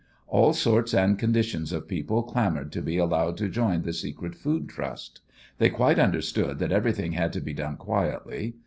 [0.27, 4.67] All sorts and conditions of people clamoured to be allowed to join the secret food
[4.67, 5.19] trust.
[5.59, 8.55] They quite understood that everything had to be done quietly.